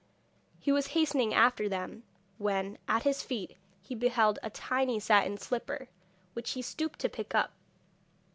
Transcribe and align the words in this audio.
He 0.59 0.71
was 0.71 0.87
hastening 0.97 1.31
after 1.31 1.69
them, 1.69 2.01
when, 2.39 2.79
at 2.87 3.03
his 3.03 3.21
feet, 3.21 3.55
he 3.83 3.93
beheld 3.93 4.39
a 4.41 4.49
tiny 4.49 4.99
satin 4.99 5.37
slipper, 5.37 5.89
which 6.33 6.53
he 6.53 6.63
stooped 6.63 6.97
to 7.01 7.07
pick 7.07 7.35
up. 7.35 7.53